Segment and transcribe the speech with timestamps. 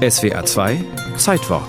[0.00, 0.82] SWA 2
[1.18, 1.68] Zeitwort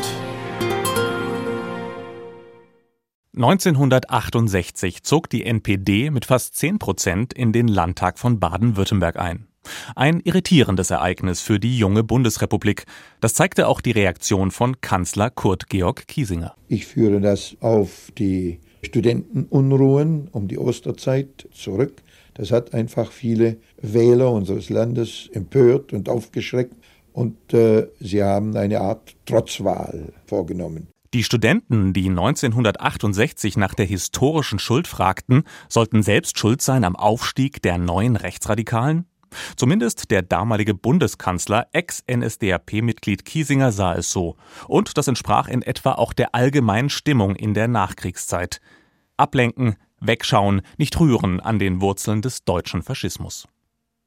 [3.36, 9.48] 1968 zog die NPD mit fast 10 Prozent in den Landtag von Baden-Württemberg ein.
[9.98, 12.86] Ein irritierendes Ereignis für die junge Bundesrepublik.
[13.20, 16.56] Das zeigte auch die Reaktion von Kanzler Kurt Georg Kiesinger.
[16.70, 22.02] Ich führe das auf die Studentenunruhen um die Osterzeit zurück.
[22.36, 26.81] Das hat einfach viele Wähler unseres Landes empört und aufgeschreckt
[27.14, 30.88] und äh, sie haben eine Art Trotzwahl vorgenommen.
[31.14, 37.62] Die Studenten, die 1968 nach der historischen Schuld fragten, sollten selbst schuld sein am Aufstieg
[37.62, 39.06] der neuen Rechtsradikalen?
[39.58, 44.36] Zumindest der damalige Bundeskanzler, Ex-NSDAP-Mitglied Kiesinger sah es so.
[44.68, 48.62] Und das entsprach in etwa auch der allgemeinen Stimmung in der Nachkriegszeit.
[49.18, 53.48] Ablenken, wegschauen, nicht rühren an den Wurzeln des deutschen Faschismus.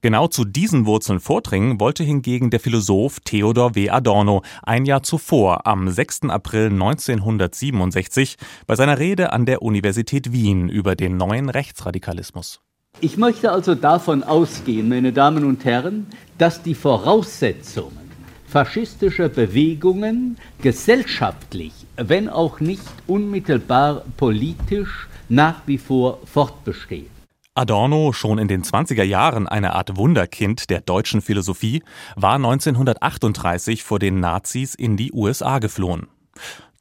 [0.04, 3.88] Genau zu diesen Wurzeln vordringen wollte hingegen der Philosoph Theodor W.
[3.88, 6.24] Adorno ein Jahr zuvor, am 6.
[6.24, 12.60] April 1967, bei seiner Rede an der Universität Wien über den neuen Rechtsradikalismus.
[13.00, 18.10] Ich möchte also davon ausgehen, meine Damen und Herren, dass die Voraussetzungen
[18.46, 27.13] faschistischer Bewegungen gesellschaftlich, wenn auch nicht unmittelbar politisch, nach wie vor fortbestehen.
[27.56, 31.84] Adorno, schon in den 20er Jahren eine Art Wunderkind der deutschen Philosophie,
[32.16, 36.08] war 1938 vor den Nazis in die USA geflohen.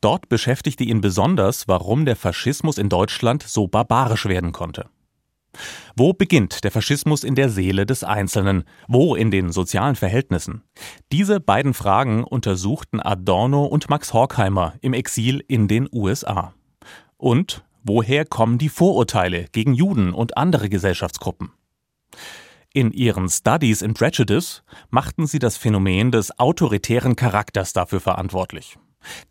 [0.02, 4.90] Dort beschäftigte ihn besonders, warum der Faschismus in Deutschland so barbarisch werden konnte.
[5.96, 8.64] Wo beginnt der Faschismus in der Seele des Einzelnen?
[8.88, 10.64] Wo in den sozialen Verhältnissen?
[11.12, 16.56] Diese beiden Fragen untersuchten Adorno und Max Horkheimer im Exil in den USA.
[17.18, 21.52] Und woher kommen die Vorurteile gegen Juden und andere Gesellschaftsgruppen?
[22.74, 28.78] In ihren Studies in Prejudice machten sie das Phänomen des autoritären Charakters dafür verantwortlich.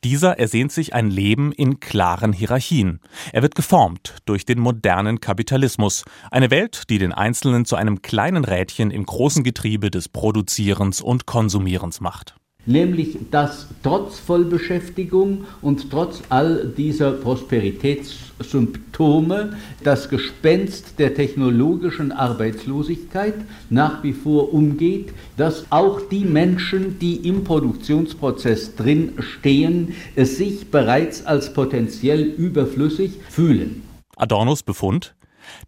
[0.04, 3.00] Dieser ersehnt sich ein Leben in klaren Hierarchien.
[3.32, 8.44] Er wird geformt durch den modernen Kapitalismus, eine Welt, die den Einzelnen zu einem kleinen
[8.44, 12.36] Rädchen im großen Getriebe des Produzierens und Konsumierens macht
[12.66, 23.34] nämlich dass trotz Vollbeschäftigung und trotz all dieser Prosperitätssymptome das Gespenst der technologischen Arbeitslosigkeit
[23.70, 31.26] nach wie vor umgeht, dass auch die Menschen, die im Produktionsprozess drin stehen, sich bereits
[31.26, 33.82] als potenziell überflüssig fühlen.
[34.16, 35.14] Adornos Befund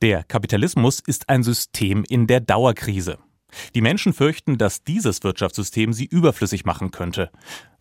[0.02, 3.18] der Kapitalismus ist ein System in der Dauerkrise.
[3.74, 7.30] Die Menschen fürchten, dass dieses Wirtschaftssystem sie überflüssig machen könnte.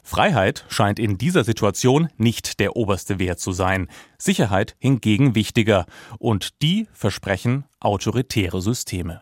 [0.04, 5.86] Freiheit scheint in dieser Situation nicht der oberste Wert zu sein, Sicherheit hingegen wichtiger,
[6.20, 9.22] und die versprechen autoritäre Systeme.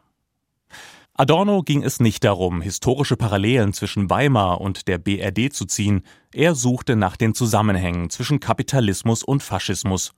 [1.13, 6.01] Adorno ging es nicht darum, historische Parallelen zwischen Weimar und der BRD zu ziehen,
[6.33, 10.13] er suchte nach den Zusammenhängen zwischen Kapitalismus und Faschismus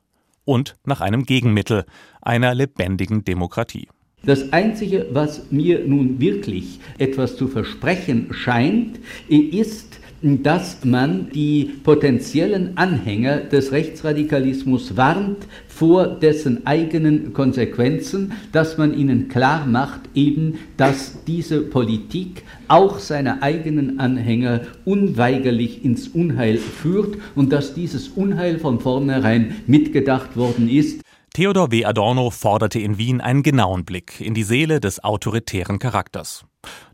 [0.45, 1.85] und nach einem Gegenmittel,
[2.21, 3.89] einer lebendigen Demokratie.
[4.25, 8.97] Das Einzige, was mir nun wirklich etwas zu versprechen scheint,
[9.27, 18.97] ist, dass man die potenziellen Anhänger des Rechtsradikalismus warnt vor dessen eigenen Konsequenzen, dass man
[18.97, 27.17] ihnen klar macht, eben, dass diese Politik auch seine eigenen Anhänger unweigerlich ins Unheil führt
[27.35, 31.01] und dass dieses Unheil von vornherein mitgedacht worden ist.
[31.35, 31.83] Theodor W.
[31.85, 36.45] Adorno forderte in Wien einen genauen Blick in die Seele des autoritären Charakters.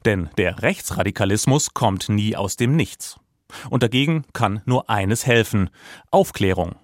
[0.06, 3.18] Denn der Rechtsradikalismus kommt nie aus dem Nichts.
[3.70, 5.70] Und dagegen kann nur eines helfen
[6.10, 6.76] Aufklärung,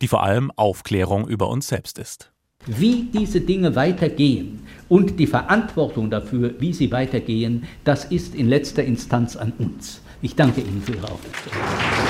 [0.00, 2.32] die vor allem Aufklärung über uns selbst ist.
[2.64, 8.84] Wie diese Dinge weitergehen und die Verantwortung dafür, wie sie weitergehen, das ist in letzter
[8.84, 10.00] Instanz an uns.
[10.22, 12.01] Ich danke Ihnen für Ihre Aufmerksamkeit.